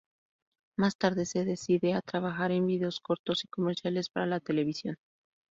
Más 0.79 0.97
tarde 0.97 1.27
se 1.27 1.45
decide 1.45 1.93
a 1.93 2.01
trabajar 2.01 2.49
en 2.51 2.65
vídeos 2.65 2.99
cortos 3.01 3.45
y 3.45 3.47
comerciales 3.49 4.09
para 4.09 4.25
la 4.25 4.39
televisión. 4.39 4.95